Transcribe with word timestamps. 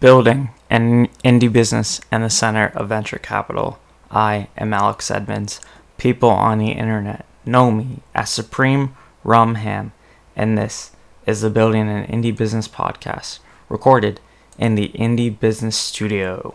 building 0.00 0.50
an 0.70 1.08
indie 1.24 1.52
business 1.52 2.00
and 2.10 2.24
the 2.24 2.30
center 2.30 2.66
of 2.74 2.88
venture 2.88 3.18
capital. 3.18 3.78
I 4.10 4.48
am 4.56 4.72
Alex 4.72 5.10
Edmonds. 5.10 5.60
People 5.98 6.30
on 6.30 6.58
the 6.58 6.72
internet 6.72 7.24
know 7.44 7.70
me 7.70 8.00
as 8.14 8.30
Supreme 8.30 8.94
Rum 9.22 9.56
Ham, 9.56 9.92
and 10.36 10.58
this 10.58 10.90
is 11.26 11.40
the 11.40 11.50
Building 11.50 11.88
an 11.88 12.06
Indie 12.06 12.36
Business 12.36 12.68
podcast, 12.68 13.38
recorded 13.68 14.20
in 14.58 14.74
the 14.74 14.88
Indie 14.94 15.38
Business 15.38 15.76
Studio. 15.76 16.54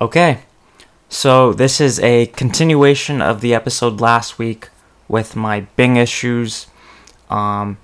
Okay, 0.00 0.40
so 1.08 1.52
this 1.52 1.80
is 1.80 2.00
a 2.00 2.26
continuation 2.26 3.22
of 3.22 3.40
the 3.40 3.54
episode 3.54 4.00
last 4.00 4.38
week 4.38 4.68
with 5.08 5.36
my 5.36 5.60
Bing 5.76 5.96
issues. 5.96 6.66
Um, 7.30 7.78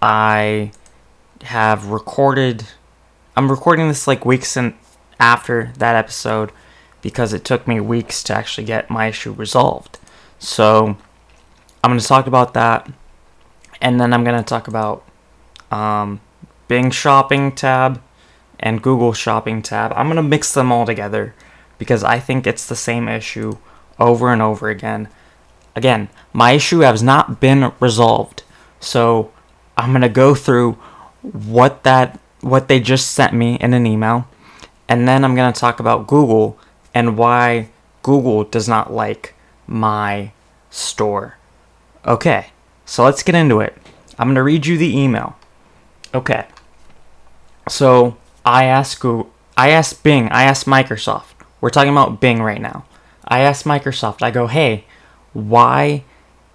I 0.00 0.72
have 1.42 1.86
recorded 1.86 2.66
I'm 3.34 3.50
recording 3.50 3.88
this 3.88 4.06
like 4.06 4.26
weeks 4.26 4.58
and 4.58 4.74
after 5.18 5.72
that 5.78 5.96
episode 5.96 6.52
because 7.00 7.32
it 7.32 7.46
took 7.46 7.66
me 7.66 7.80
weeks 7.80 8.22
to 8.24 8.34
actually 8.34 8.64
get 8.64 8.90
my 8.90 9.06
issue 9.06 9.32
resolved. 9.32 9.98
So 10.38 10.98
I'm 11.82 11.90
going 11.90 11.98
to 11.98 12.06
talk 12.06 12.26
about 12.26 12.52
that, 12.52 12.92
and 13.80 13.98
then 13.98 14.12
I'm 14.12 14.22
going 14.22 14.36
to 14.36 14.46
talk 14.46 14.68
about 14.68 15.02
um, 15.70 16.20
Bing 16.68 16.90
Shopping 16.90 17.52
tab 17.52 18.02
and 18.60 18.82
Google 18.82 19.14
Shopping 19.14 19.62
tab. 19.62 19.94
I'm 19.96 20.08
going 20.08 20.16
to 20.16 20.22
mix 20.22 20.52
them 20.52 20.70
all 20.70 20.84
together 20.84 21.34
because 21.78 22.04
I 22.04 22.18
think 22.18 22.46
it's 22.46 22.66
the 22.66 22.76
same 22.76 23.08
issue 23.08 23.56
over 23.98 24.30
and 24.30 24.42
over 24.42 24.68
again. 24.68 25.08
Again, 25.74 26.10
my 26.34 26.52
issue 26.52 26.80
has 26.80 27.02
not 27.02 27.40
been 27.40 27.72
resolved, 27.80 28.42
so 28.78 29.32
I'm 29.78 29.92
going 29.92 30.02
to 30.02 30.10
go 30.10 30.34
through 30.34 30.72
what 31.22 31.82
that 31.84 32.18
what 32.42 32.68
they 32.68 32.78
just 32.78 33.12
sent 33.12 33.32
me 33.32 33.56
in 33.56 33.72
an 33.72 33.86
email, 33.86 34.28
and 34.88 35.08
then 35.08 35.24
I'm 35.24 35.34
going 35.34 35.52
to 35.52 35.58
talk 35.58 35.80
about 35.80 36.06
Google 36.06 36.58
and 36.94 37.16
why 37.16 37.70
Google 38.02 38.44
does 38.44 38.68
not 38.68 38.92
like 38.92 39.34
my 39.66 40.32
store. 40.68 41.38
Okay, 42.04 42.48
so 42.84 43.04
let's 43.04 43.22
get 43.22 43.34
into 43.34 43.60
it. 43.60 43.76
I'm 44.18 44.28
going 44.28 44.34
to 44.34 44.42
read 44.42 44.66
you 44.66 44.76
the 44.76 44.96
email. 44.96 45.36
Okay. 46.14 46.46
So 47.68 48.16
I 48.44 48.64
asked 48.64 49.00
Google, 49.00 49.32
I 49.56 49.70
asked 49.70 50.02
Bing, 50.02 50.28
I 50.30 50.42
asked 50.42 50.66
Microsoft. 50.66 51.34
We're 51.60 51.70
talking 51.70 51.92
about 51.92 52.20
Bing 52.20 52.42
right 52.42 52.60
now. 52.60 52.84
I 53.26 53.40
asked 53.40 53.64
Microsoft, 53.64 54.20
I 54.20 54.30
go, 54.30 54.48
hey, 54.48 54.84
why 55.32 56.04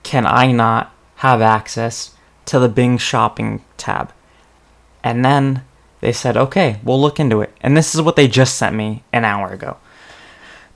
can 0.04 0.26
I 0.26 0.52
not 0.52 0.94
have 1.16 1.42
access 1.42 2.14
to 2.46 2.60
the 2.60 2.70
Bing 2.70 2.98
shopping 2.98 3.64
tab? 3.78 4.12
And 5.04 5.24
then 5.24 5.64
they 6.00 6.12
said, 6.12 6.38
okay, 6.38 6.80
we'll 6.84 7.02
look 7.02 7.20
into 7.20 7.42
it. 7.42 7.54
And 7.62 7.76
this 7.76 7.96
is 7.96 8.02
what 8.02 8.16
they 8.16 8.28
just 8.28 8.56
sent 8.56 8.76
me 8.76 9.04
an 9.12 9.26
hour 9.26 9.52
ago. 9.52 9.78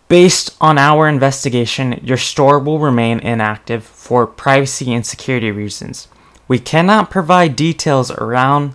Based 0.07 0.55
on 0.59 0.77
our 0.77 1.07
investigation, 1.07 2.01
your 2.03 2.17
store 2.17 2.59
will 2.59 2.79
remain 2.79 3.19
inactive 3.19 3.83
for 3.83 4.27
privacy 4.27 4.93
and 4.93 5.05
security 5.05 5.51
reasons. 5.51 6.07
We 6.47 6.59
cannot 6.59 7.09
provide 7.09 7.55
details 7.55 8.11
around 8.11 8.73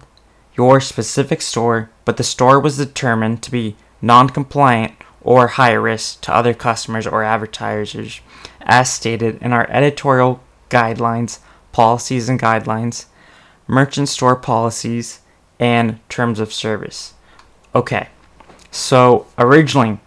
your 0.57 0.81
specific 0.81 1.43
store, 1.43 1.91
but 2.07 2.17
the 2.17 2.25
store 2.25 2.59
was 2.59 2.79
determined 2.79 3.43
to 3.43 3.51
be 3.51 3.77
non 4.01 4.31
compliant 4.31 4.95
or 5.21 5.49
high 5.49 5.73
risk 5.73 6.23
to 6.23 6.35
other 6.35 6.55
customers 6.55 7.07
or 7.07 7.23
advertisers, 7.23 8.21
as 8.63 8.91
stated 8.91 9.37
in 9.43 9.53
our 9.53 9.69
editorial 9.71 10.41
guidelines, 10.71 11.41
policies 11.73 12.29
and 12.29 12.41
guidelines, 12.41 13.07
merchant 13.67 14.09
store 14.09 14.37
policies, 14.37 15.21
and 15.59 15.99
terms 16.09 16.41
of 16.41 16.53
service. 16.53 17.15
Okay, 17.75 18.09
so 18.71 19.27
originally, 19.39 19.99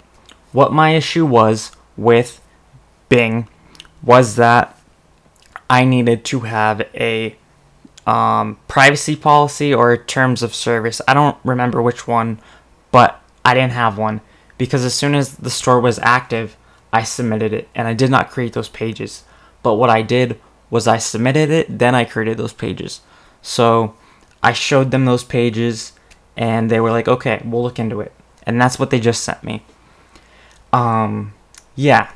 what 0.52 0.74
my 0.74 0.92
issue 0.92 1.26
was 1.26 1.72
with 1.98 2.42
Bing 3.10 3.48
was 4.02 4.36
that 4.36 4.80
I 5.70 5.86
needed 5.86 6.26
to 6.26 6.42
have 6.42 6.82
a 6.94 7.36
um, 8.08 8.58
privacy 8.68 9.16
policy 9.16 9.74
or 9.74 9.96
terms 9.96 10.42
of 10.42 10.56
service. 10.56 11.02
I 11.08 11.14
don't 11.14 11.38
remember 11.44 11.82
which 11.82 12.08
one, 12.08 12.40
but 12.92 13.22
I 13.46 13.54
didn't 13.54 13.74
have 13.74 13.98
one 13.98 14.22
because 14.58 14.84
as 14.84 14.96
soon 14.96 15.14
as 15.14 15.36
the 15.36 15.50
store 15.50 15.80
was 15.80 16.00
active, 16.00 16.58
I 16.92 17.04
submitted 17.04 17.54
it 17.54 17.70
and 17.76 17.88
I 17.88 17.94
did 17.94 18.10
not 18.10 18.32
create 18.32 18.54
those 18.54 18.70
pages. 18.70 19.24
But 19.62 19.76
what 19.76 19.90
I 19.90 20.02
did 20.02 20.40
was 20.70 20.88
I 20.88 20.98
submitted 20.98 21.50
it, 21.50 21.80
then 21.80 21.94
I 21.94 22.06
created 22.06 22.38
those 22.38 22.54
pages. 22.54 23.02
So 23.42 23.96
I 24.42 24.54
showed 24.54 24.92
them 24.92 25.06
those 25.06 25.24
pages 25.24 25.94
and 26.38 26.70
they 26.70 26.80
were 26.80 26.92
like, 26.92 27.08
okay, 27.08 27.42
we'll 27.44 27.64
look 27.64 27.80
into 27.80 28.02
it. 28.02 28.14
And 28.44 28.62
that's 28.62 28.80
what 28.80 28.90
they 28.90 29.00
just 29.00 29.24
sent 29.24 29.44
me. 29.44 29.64
Um, 30.72 31.34
yeah. 31.76 32.12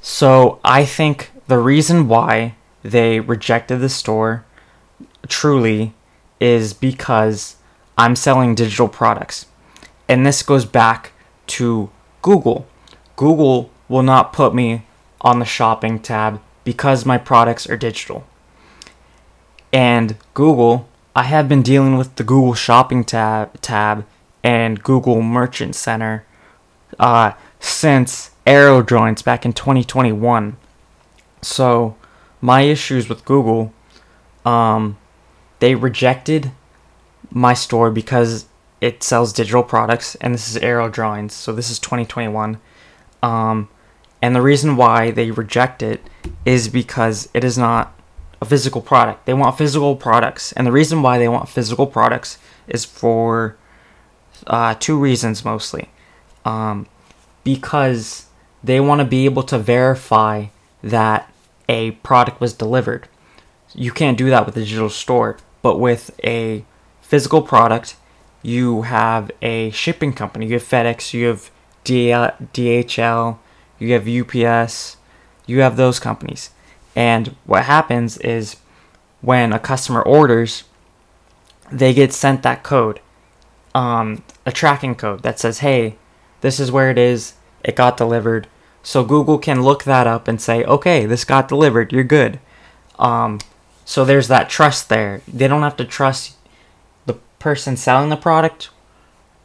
So 0.00 0.58
I 0.64 0.84
think 0.84 1.30
the 1.46 1.58
reason 1.58 2.08
why 2.08 2.56
they 2.82 3.20
rejected 3.20 3.76
the 3.76 3.88
store 3.88 4.44
truly 5.28 5.94
is 6.40 6.72
because 6.72 7.56
I'm 7.96 8.16
selling 8.16 8.54
digital 8.54 8.88
products. 8.88 9.46
And 10.08 10.24
this 10.24 10.42
goes 10.42 10.64
back 10.64 11.12
to 11.48 11.90
Google. 12.22 12.66
Google 13.16 13.70
will 13.88 14.02
not 14.02 14.32
put 14.32 14.54
me 14.54 14.84
on 15.20 15.38
the 15.38 15.44
shopping 15.44 15.98
tab 15.98 16.40
because 16.64 17.04
my 17.04 17.18
products 17.18 17.68
are 17.68 17.76
digital. 17.76 18.26
And 19.72 20.16
Google 20.34 20.87
I 21.14 21.24
have 21.24 21.48
been 21.48 21.62
dealing 21.62 21.96
with 21.96 22.14
the 22.16 22.24
Google 22.24 22.54
Shopping 22.54 23.04
tab, 23.04 23.60
tab 23.60 24.06
and 24.44 24.82
Google 24.82 25.20
Merchant 25.22 25.74
Center 25.74 26.24
uh, 26.98 27.32
since 27.60 28.30
Arrow 28.46 28.82
Drawings 28.82 29.22
back 29.22 29.44
in 29.44 29.52
2021. 29.52 30.56
So 31.42 31.96
my 32.40 32.62
issues 32.62 33.08
with 33.08 33.24
Google, 33.24 33.72
um, 34.44 34.96
they 35.58 35.74
rejected 35.74 36.52
my 37.30 37.54
store 37.54 37.90
because 37.90 38.46
it 38.80 39.02
sells 39.02 39.32
digital 39.32 39.62
products, 39.62 40.14
and 40.16 40.32
this 40.32 40.48
is 40.48 40.56
Arrow 40.58 40.88
drawings. 40.88 41.34
so 41.34 41.52
this 41.52 41.70
is 41.70 41.78
2021. 41.78 42.60
Um, 43.22 43.68
and 44.22 44.34
the 44.34 44.42
reason 44.42 44.76
why 44.76 45.10
they 45.10 45.30
reject 45.30 45.82
it 45.82 46.00
is 46.44 46.68
because 46.68 47.28
it 47.34 47.44
is 47.44 47.58
not 47.58 47.97
a 48.40 48.44
physical 48.44 48.80
product. 48.80 49.26
They 49.26 49.34
want 49.34 49.58
physical 49.58 49.96
products, 49.96 50.52
and 50.52 50.66
the 50.66 50.72
reason 50.72 51.02
why 51.02 51.18
they 51.18 51.28
want 51.28 51.48
physical 51.48 51.86
products 51.86 52.38
is 52.66 52.84
for 52.84 53.56
uh, 54.46 54.74
two 54.78 54.98
reasons 54.98 55.44
mostly. 55.44 55.90
Um, 56.44 56.86
because 57.44 58.26
they 58.62 58.80
want 58.80 59.00
to 59.00 59.04
be 59.04 59.24
able 59.24 59.42
to 59.44 59.58
verify 59.58 60.46
that 60.82 61.32
a 61.68 61.92
product 61.92 62.40
was 62.40 62.52
delivered. 62.52 63.08
You 63.74 63.92
can't 63.92 64.16
do 64.16 64.30
that 64.30 64.46
with 64.46 64.56
a 64.56 64.60
digital 64.60 64.90
store, 64.90 65.38
but 65.62 65.78
with 65.78 66.18
a 66.24 66.64
physical 67.02 67.42
product, 67.42 67.96
you 68.42 68.82
have 68.82 69.30
a 69.42 69.70
shipping 69.70 70.12
company. 70.12 70.46
You 70.46 70.54
have 70.54 70.62
FedEx, 70.62 71.12
you 71.12 71.26
have 71.26 71.50
DHL, 71.84 73.38
you 73.78 73.92
have 73.92 74.08
UPS, 74.08 74.96
you 75.46 75.60
have 75.60 75.76
those 75.76 75.98
companies. 75.98 76.50
And 76.98 77.36
what 77.44 77.66
happens 77.66 78.18
is 78.18 78.56
when 79.20 79.52
a 79.52 79.60
customer 79.60 80.02
orders, 80.02 80.64
they 81.70 81.94
get 81.94 82.12
sent 82.12 82.42
that 82.42 82.64
code, 82.64 82.98
um, 83.72 84.24
a 84.44 84.50
tracking 84.50 84.96
code 84.96 85.22
that 85.22 85.38
says, 85.38 85.60
hey, 85.60 85.94
this 86.40 86.58
is 86.58 86.72
where 86.72 86.90
it 86.90 86.98
is, 86.98 87.34
it 87.62 87.76
got 87.76 87.96
delivered. 87.96 88.48
So 88.82 89.04
Google 89.04 89.38
can 89.38 89.62
look 89.62 89.84
that 89.84 90.08
up 90.08 90.26
and 90.26 90.40
say, 90.40 90.64
okay, 90.64 91.06
this 91.06 91.24
got 91.24 91.46
delivered, 91.46 91.92
you're 91.92 92.02
good. 92.02 92.40
Um, 92.98 93.38
so 93.84 94.04
there's 94.04 94.26
that 94.26 94.48
trust 94.48 94.88
there. 94.88 95.22
They 95.28 95.46
don't 95.46 95.62
have 95.62 95.76
to 95.76 95.84
trust 95.84 96.34
the 97.06 97.14
person 97.38 97.76
selling 97.76 98.08
the 98.08 98.16
product, 98.16 98.70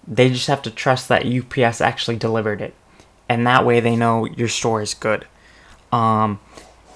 they 0.07 0.29
just 0.29 0.47
have 0.47 0.63
to 0.63 0.71
trust 0.71 1.07
that 1.07 1.23
UPS 1.23 1.81
actually 1.81 2.17
delivered 2.17 2.61
it. 2.61 2.73
And 3.29 3.45
that 3.45 3.63
way 3.63 3.79
they 3.79 3.95
know 3.95 4.25
your 4.25 4.47
store 4.47 4.81
is 4.81 4.95
good. 4.95 5.27
Um, 5.91 6.39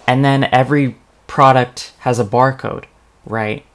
and 0.08 0.24
then 0.24 0.46
every 0.46 0.96
product 1.28 1.94
has 2.00 2.18
a 2.18 2.26
barcode, 2.26 2.86
right? 3.26 3.66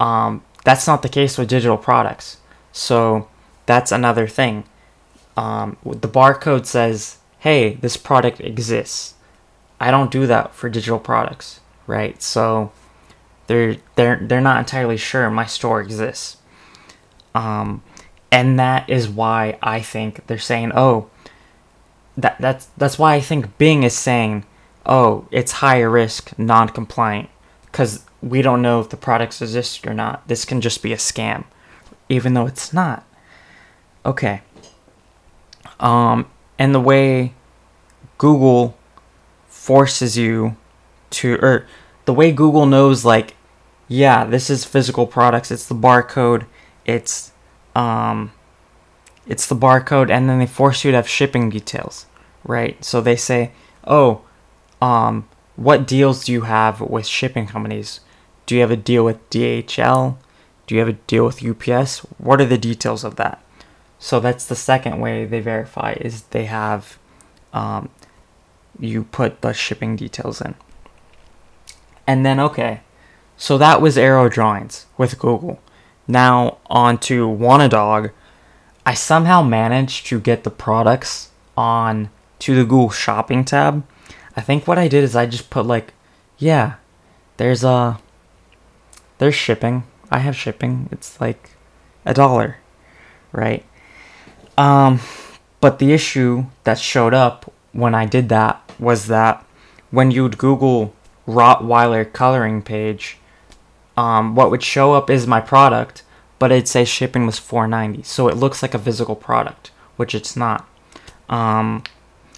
Um, 0.00 0.44
that's 0.64 0.86
not 0.86 1.02
the 1.02 1.08
case 1.08 1.38
with 1.38 1.48
digital 1.48 1.78
products. 1.78 2.38
So 2.72 3.28
that's 3.66 3.92
another 3.92 4.26
thing. 4.26 4.64
Um, 5.36 5.76
the 5.84 6.08
barcode 6.08 6.66
says, 6.66 7.18
hey, 7.38 7.74
this 7.74 7.96
product 7.96 8.40
exists. 8.40 9.14
I 9.78 9.90
don't 9.90 10.10
do 10.10 10.26
that 10.26 10.54
for 10.54 10.68
digital 10.68 10.98
products, 10.98 11.60
right? 11.86 12.20
So 12.20 12.72
they're 13.46 13.76
they're 13.94 14.20
they're 14.20 14.40
not 14.40 14.58
entirely 14.58 14.96
sure 14.96 15.30
my 15.30 15.46
store 15.46 15.80
exists. 15.80 16.36
Um, 17.34 17.82
and 18.30 18.58
that 18.58 18.90
is 18.90 19.08
why 19.08 19.58
I 19.62 19.80
think 19.80 20.26
they're 20.26 20.38
saying, 20.38 20.72
oh, 20.74 21.08
that 22.16 22.36
that's 22.38 22.66
that's 22.76 22.98
why 22.98 23.14
I 23.14 23.20
think 23.20 23.56
Bing 23.56 23.82
is 23.82 23.96
saying 23.96 24.44
oh, 24.86 25.26
it's 25.30 25.52
higher 25.52 25.90
risk, 25.90 26.36
non 26.38 26.68
compliant, 26.68 27.28
because 27.66 28.04
we 28.22 28.42
don't 28.42 28.62
know 28.62 28.80
if 28.80 28.90
the 28.90 28.96
products 28.96 29.40
exist 29.40 29.86
or 29.86 29.94
not. 29.94 30.26
This 30.28 30.44
can 30.44 30.60
just 30.60 30.82
be 30.82 30.92
a 30.92 30.96
scam, 30.96 31.44
even 32.08 32.34
though 32.34 32.46
it's 32.46 32.72
not. 32.72 33.04
okay. 34.04 34.42
Um, 35.78 36.26
and 36.58 36.74
the 36.74 36.80
way 36.80 37.32
Google 38.18 38.76
forces 39.48 40.18
you 40.18 40.56
to, 41.10 41.36
or 41.36 41.66
the 42.04 42.12
way 42.12 42.32
Google 42.32 42.66
knows, 42.66 43.04
like, 43.04 43.34
yeah, 43.88 44.24
this 44.24 44.50
is 44.50 44.64
physical 44.64 45.06
products. 45.06 45.50
It's 45.50 45.66
the 45.66 45.74
barcode. 45.74 46.44
It's, 46.84 47.32
um, 47.74 48.32
it's 49.26 49.46
the 49.46 49.56
barcode, 49.56 50.10
and 50.10 50.28
then 50.28 50.38
they 50.38 50.46
force 50.46 50.84
you 50.84 50.90
to 50.90 50.96
have 50.96 51.08
shipping 51.08 51.50
details, 51.50 52.06
right? 52.44 52.82
So 52.84 53.00
they 53.00 53.16
say, 53.16 53.52
oh, 53.86 54.22
um, 54.80 55.28
what 55.56 55.86
deals 55.86 56.24
do 56.24 56.32
you 56.32 56.42
have 56.42 56.80
with 56.80 57.06
shipping 57.06 57.46
companies? 57.46 58.00
Do 58.46 58.54
you 58.54 58.60
have 58.62 58.70
a 58.70 58.76
deal 58.76 59.04
with 59.04 59.28
DHL? 59.30 60.16
Do 60.66 60.74
you 60.74 60.78
have 60.80 60.88
a 60.88 60.98
deal 61.06 61.26
with 61.26 61.44
UPS? 61.44 61.98
What 62.18 62.40
are 62.40 62.46
the 62.46 62.58
details 62.58 63.04
of 63.04 63.16
that? 63.16 63.42
So 63.98 64.18
that's 64.18 64.46
the 64.46 64.56
second 64.56 65.00
way 65.00 65.26
they 65.26 65.40
verify 65.40 65.92
is 66.00 66.22
they 66.22 66.46
have 66.46 66.98
um, 67.52 67.90
you 68.78 69.04
put 69.04 69.42
the 69.42 69.52
shipping 69.52 69.96
details 69.96 70.40
in. 70.40 70.54
And 72.06 72.24
then 72.24 72.40
okay, 72.40 72.80
so 73.36 73.58
that 73.58 73.80
was 73.80 73.98
arrow 73.98 74.28
drawings 74.28 74.86
with 74.96 75.18
Google. 75.18 75.60
Now 76.08 76.58
on 76.66 76.98
to 76.98 77.28
Wannadog. 77.28 78.10
I 78.84 78.94
somehow 78.94 79.42
managed 79.42 80.06
to 80.06 80.18
get 80.18 80.44
the 80.44 80.50
products 80.50 81.30
on 81.56 82.10
to 82.40 82.54
the 82.54 82.64
Google 82.64 82.90
Shopping 82.90 83.44
tab. 83.44 83.86
I 84.40 84.42
think 84.42 84.66
what 84.66 84.78
I 84.78 84.88
did 84.88 85.04
is 85.04 85.14
I 85.14 85.26
just 85.26 85.50
put 85.50 85.66
like, 85.66 85.92
yeah, 86.38 86.76
there's 87.36 87.62
a 87.62 88.00
there's 89.18 89.34
shipping. 89.34 89.82
I 90.10 90.20
have 90.20 90.34
shipping. 90.34 90.88
It's 90.90 91.20
like 91.20 91.50
a 92.06 92.14
dollar, 92.14 92.56
right? 93.32 93.66
Um, 94.56 95.00
but 95.60 95.78
the 95.78 95.92
issue 95.92 96.46
that 96.64 96.78
showed 96.78 97.12
up 97.12 97.52
when 97.72 97.94
I 97.94 98.06
did 98.06 98.30
that 98.30 98.62
was 98.78 99.08
that 99.08 99.44
when 99.90 100.10
you'd 100.10 100.38
Google 100.38 100.94
Rottweiler 101.28 102.10
coloring 102.10 102.62
page, 102.62 103.18
um, 103.94 104.34
what 104.34 104.50
would 104.50 104.62
show 104.62 104.94
up 104.94 105.10
is 105.10 105.26
my 105.26 105.42
product, 105.42 106.02
but 106.38 106.50
it'd 106.50 106.66
say 106.66 106.86
shipping 106.86 107.26
was 107.26 107.38
490 107.38 108.04
so 108.04 108.26
it 108.28 108.38
looks 108.38 108.62
like 108.62 108.72
a 108.72 108.78
physical 108.78 109.14
product 109.14 109.72
which 109.98 110.14
it's 110.14 110.34
not 110.34 110.66
um, 111.28 111.82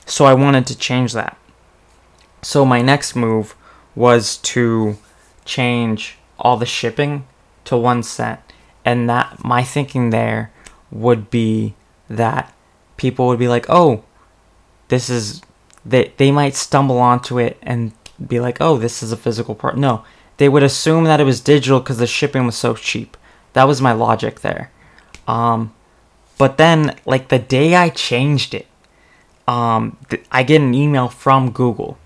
so 0.04 0.24
i 0.24 0.34
wanted 0.34 0.66
to 0.66 0.76
change 0.76 1.12
that 1.12 1.38
so 2.42 2.64
my 2.64 2.82
next 2.82 3.14
move 3.14 3.54
was 3.94 4.36
to 4.38 4.96
change 5.44 6.18
all 6.38 6.56
the 6.56 6.66
shipping 6.66 7.26
to 7.64 7.76
one 7.76 8.02
cent 8.02 8.40
and 8.84 9.08
that 9.08 9.44
my 9.44 9.62
thinking 9.62 10.10
there 10.10 10.50
would 10.90 11.30
be 11.30 11.74
that 12.08 12.52
people 12.96 13.26
would 13.26 13.38
be 13.38 13.48
like 13.48 13.66
oh 13.68 14.04
this 14.88 15.08
is 15.08 15.40
they, 15.84 16.12
they 16.16 16.30
might 16.30 16.54
stumble 16.54 16.98
onto 16.98 17.38
it 17.38 17.58
and 17.62 17.92
be 18.26 18.38
like 18.40 18.58
oh 18.60 18.76
this 18.76 19.02
is 19.02 19.10
a 19.10 19.16
physical 19.16 19.54
part. 19.54 19.76
No 19.76 20.04
they 20.42 20.48
would 20.48 20.64
assume 20.64 21.04
that 21.04 21.20
it 21.20 21.24
was 21.24 21.40
digital 21.40 21.78
because 21.78 21.98
the 21.98 22.06
shipping 22.06 22.46
was 22.46 22.56
so 22.56 22.74
cheap. 22.74 23.16
That 23.52 23.68
was 23.68 23.80
my 23.80 23.92
logic 23.92 24.40
there. 24.40 24.72
Um, 25.28 25.72
but 26.36 26.56
then, 26.56 26.96
like 27.04 27.28
the 27.28 27.38
day 27.38 27.76
I 27.76 27.90
changed 27.90 28.54
it, 28.54 28.66
um, 29.46 29.98
th- 30.08 30.24
I 30.32 30.42
get 30.42 30.60
an 30.60 30.74
email 30.74 31.08
from 31.08 31.52
Google, 31.52 31.98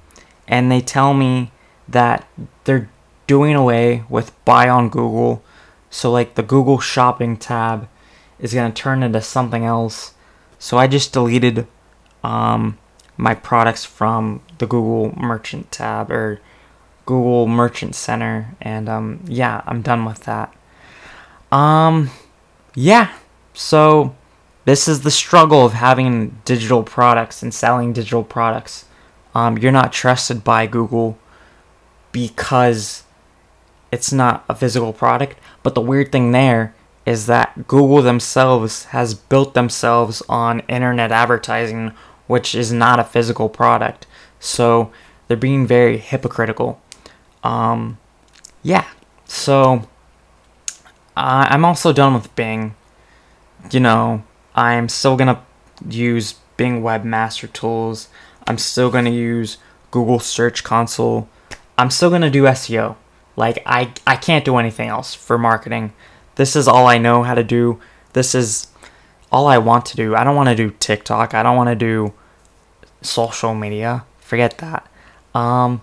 and 0.49 0.71
they 0.71 0.81
tell 0.81 1.15
me 1.15 1.51
that 1.89 2.27
they're 2.65 2.89
doing 3.27 3.55
away 3.55 4.05
with 4.09 4.33
Buy 4.45 4.69
on 4.69 4.89
Google. 4.89 5.43
So 5.91 6.11
like 6.11 6.35
the 6.35 6.43
Google 6.43 6.79
Shopping 6.79 7.37
tab 7.37 7.89
is 8.39 8.55
gonna 8.55 8.73
turn 8.73 9.03
into 9.03 9.21
something 9.21 9.65
else. 9.65 10.15
So 10.59 10.79
I 10.79 10.87
just 10.87 11.13
deleted 11.13 11.67
um, 12.23 12.79
my 13.17 13.35
products 13.35 13.85
from 13.85 14.43
the 14.59 14.67
Google 14.67 15.17
Merchant 15.19 15.71
tab 15.71 16.11
or 16.11 16.41
Google 17.07 17.47
Merchant 17.47 17.95
Center, 17.95 18.55
and 18.61 18.89
um, 18.89 19.21
yeah, 19.27 19.63
I'm 19.67 19.81
done 19.81 20.05
with 20.05 20.25
that. 20.25 20.53
Um, 21.53 22.11
yeah. 22.75 23.13
So 23.55 24.15
this 24.65 24.89
is 24.89 25.03
the 25.03 25.11
struggle 25.11 25.65
of 25.65 25.73
having 25.73 26.41
digital 26.45 26.83
products 26.83 27.43
and 27.43 27.55
selling 27.55 27.93
digital 27.93 28.25
products. 28.25 28.85
Um, 29.37 29.59
you're 29.59 29.71
not 29.71 29.93
trusted 29.93 30.44
by 30.44 30.67
Google 30.67 31.19
because 32.11 33.05
it's 33.93 34.11
not 34.11 34.47
a 34.49 34.55
physical 34.55 34.94
product. 34.94 35.37
But 35.62 35.75
the 35.75 35.83
weird 35.83 36.11
thing 36.11 36.33
there 36.33 36.75
is 37.05 37.27
that 37.27 37.69
Google 37.69 38.00
themselves 38.00 38.87
has 38.87 39.12
built 39.12 39.53
themselves 39.53 40.23
on 40.27 40.61
internet 40.61 41.12
advertising, 41.12 41.93
which 42.27 42.55
is 42.55 42.73
not 42.73 42.99
a 42.99 43.05
physical 43.05 43.50
product. 43.50 44.06
So 44.41 44.91
they're 45.29 45.37
being 45.37 45.67
very 45.67 45.99
hypocritical. 45.99 46.81
Um, 47.44 47.99
yeah. 48.62 48.87
So 49.27 49.87
uh, 51.15 51.47
I'm 51.50 51.67
also 51.67 51.93
done 51.93 52.15
with 52.15 52.35
Bing. 52.37 52.75
You 53.71 53.81
know, 53.81 54.25
I'm 54.55 54.88
still 54.88 55.15
gonna 55.15 55.43
use 55.87 56.37
Bing 56.56 56.81
Webmaster 56.81 57.53
Tools. 57.53 58.09
I'm 58.47 58.59
still 58.59 58.91
gonna 58.91 59.11
use 59.11 59.59
Google 59.91 60.19
Search 60.19 60.65
Console. 60.65 61.29
I'm 61.79 61.91
still 61.91 62.11
gonna 62.11 62.31
do 62.31 62.45
SEO. 62.45 62.97
Like 63.37 63.63
I 63.67 63.93
I 64.07 64.17
can't 64.17 64.45
do 64.45 64.57
anything 64.57 64.89
else 64.89 65.15
for 65.15 65.39
marketing. 65.39 65.93
This 66.37 66.57
is 66.57 66.69
all 66.69 66.87
I 66.87 66.99
know 66.99 67.23
how 67.23 67.35
to 67.35 67.45
do. 67.45 67.81
This 68.13 68.35
is 68.35 68.69
all 69.33 69.47
I 69.47 69.59
want 69.59 69.87
to 69.87 69.97
do. 69.97 70.15
I 70.15 70.25
don't 70.25 70.37
want 70.37 70.49
to 70.49 70.55
do 70.55 70.71
TikTok. 70.71 71.35
I 71.35 71.43
don't 71.43 71.57
want 71.57 71.69
to 71.69 71.75
do 71.75 72.13
social 73.03 73.55
media. 73.55 74.05
Forget 74.21 74.59
that. 74.59 74.89
Um, 75.35 75.83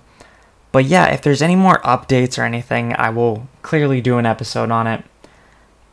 but 0.71 0.86
yeah, 0.86 1.07
if 1.13 1.21
there's 1.21 1.42
any 1.42 1.56
more 1.56 1.80
updates 1.81 2.38
or 2.38 2.44
anything, 2.44 2.95
I 2.95 3.10
will 3.10 3.48
clearly 3.62 4.01
do 4.01 4.18
an 4.18 4.25
episode 4.25 4.71
on 4.71 4.88
it. 4.88 5.04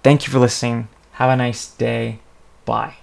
Thank 0.02 0.26
you 0.26 0.32
for 0.32 0.38
listening. 0.38 0.88
Have 1.12 1.30
a 1.30 1.36
nice 1.36 1.68
day. 1.68 2.20
Bye. 2.64 3.00